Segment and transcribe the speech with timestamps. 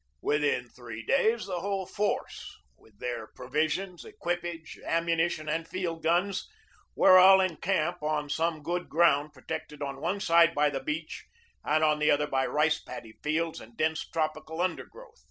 [0.23, 6.49] Within three days the whole force, with their provisions, equipage, ammunition, and field guns,
[6.95, 11.25] were all in camp on some open ground protected on one side by the beach
[11.63, 15.19] and on the other by rice paddy fields and dense tropical undergrowth.